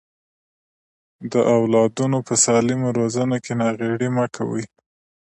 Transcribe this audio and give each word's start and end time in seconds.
د 1.31 1.33
اولادونو 1.55 2.17
په 2.27 2.33
سالمه 2.43 2.89
روزنه 2.99 3.35
کې 3.43 3.53
ناغيړي 3.61 4.09
مکوئ. 4.17 4.65